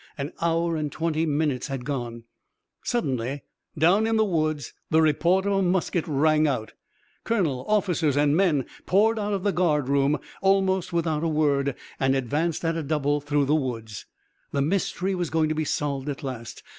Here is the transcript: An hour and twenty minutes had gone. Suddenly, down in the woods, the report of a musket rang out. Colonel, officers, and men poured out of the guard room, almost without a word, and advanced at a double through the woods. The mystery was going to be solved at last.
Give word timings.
An 0.17 0.33
hour 0.41 0.75
and 0.77 0.91
twenty 0.91 1.27
minutes 1.27 1.67
had 1.67 1.85
gone. 1.85 2.23
Suddenly, 2.83 3.43
down 3.77 4.07
in 4.07 4.15
the 4.17 4.25
woods, 4.25 4.73
the 4.89 4.99
report 4.99 5.45
of 5.45 5.51
a 5.53 5.61
musket 5.61 6.07
rang 6.07 6.47
out. 6.47 6.73
Colonel, 7.23 7.63
officers, 7.67 8.17
and 8.17 8.35
men 8.35 8.65
poured 8.87 9.19
out 9.19 9.31
of 9.33 9.43
the 9.43 9.51
guard 9.53 9.87
room, 9.89 10.17
almost 10.41 10.91
without 10.91 11.23
a 11.23 11.27
word, 11.27 11.75
and 11.99 12.15
advanced 12.15 12.65
at 12.65 12.75
a 12.75 12.81
double 12.81 13.21
through 13.21 13.45
the 13.45 13.53
woods. 13.53 14.07
The 14.51 14.63
mystery 14.63 15.13
was 15.13 15.29
going 15.29 15.49
to 15.49 15.53
be 15.55 15.65
solved 15.65 16.09
at 16.09 16.23
last. 16.23 16.63